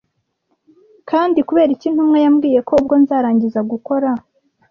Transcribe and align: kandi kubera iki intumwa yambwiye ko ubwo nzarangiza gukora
kandi 1.09 1.39
kubera 1.47 1.69
iki 1.75 1.85
intumwa 1.89 2.17
yambwiye 2.23 2.59
ko 2.67 2.73
ubwo 2.79 2.95
nzarangiza 3.01 3.59
gukora 3.71 4.09